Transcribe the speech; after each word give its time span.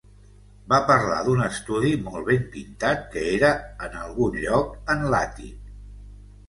Va 0.71 0.79
parlar 0.91 1.17
d'un 1.27 1.43
estudi 1.49 1.91
molt 2.07 2.27
ben 2.31 2.41
pintat 2.57 3.07
que 3.15 3.27
era 3.37 3.53
en 3.89 4.01
algun 4.07 4.43
lloc 4.47 4.77
en 4.97 5.11
l'àtic. 5.15 5.63